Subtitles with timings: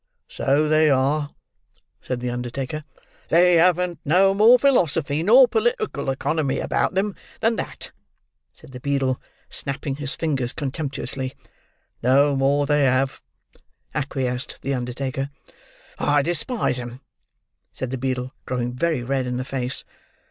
[0.27, 1.29] "So they are,"
[2.01, 2.85] said the undertaker.
[3.29, 7.91] "They haven't no more philosophy nor political economy about 'em than that,"
[8.51, 11.35] said the beadle, snapping his fingers contemptuously.
[12.01, 13.21] "No more they have,"
[13.93, 15.29] acquiesced the undertaker.
[15.99, 17.01] "I despise 'em,"
[17.71, 19.83] said the beadle, growing very red in the face.